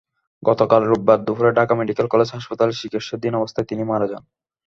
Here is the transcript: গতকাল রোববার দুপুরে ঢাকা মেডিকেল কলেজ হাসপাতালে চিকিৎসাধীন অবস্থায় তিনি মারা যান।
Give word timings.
গতকাল 0.43 0.81
রোববার 0.83 1.19
দুপুরে 1.25 1.51
ঢাকা 1.57 1.73
মেডিকেল 1.79 2.07
কলেজ 2.09 2.29
হাসপাতালে 2.31 2.73
চিকিৎসাধীন 2.81 3.33
অবস্থায় 3.35 3.67
তিনি 3.69 3.83
মারা 3.83 4.07
যান। 4.11 4.23